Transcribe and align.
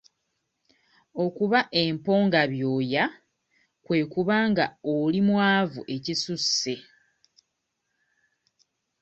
Okuba 1.23 1.59
emponga 1.83 2.41
byooya 2.51 3.03
kwe 3.85 3.99
kuba 4.13 4.37
nga 4.49 4.65
oli 4.95 5.19
mwavu 5.27 5.81
ekisusse. 5.95 6.75